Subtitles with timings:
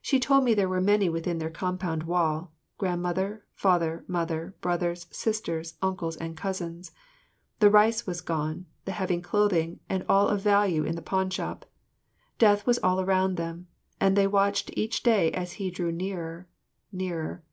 [0.00, 5.74] She told me there were many within their compound wall: grandmother, father, mother, brothers, sisters,
[5.80, 6.90] uncles and cousins.
[7.60, 11.64] The rice was gone, the heavy clothing and all of value in the pawn shop.
[12.40, 13.68] Death was all around them,
[14.00, 16.48] and they watched each day as he drew nearer
[16.90, 17.44] nearer.